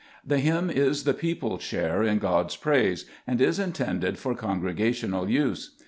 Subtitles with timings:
[0.25, 5.29] The hymn is the people's share in God's praise, and is intended for con gregational
[5.29, 5.75] use.